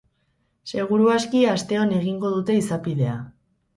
Seguru 0.69 1.11
aski 1.17 1.41
asteon 1.57 1.93
egingo 1.99 2.33
dute 2.39 2.57
izapidea. 2.63 3.19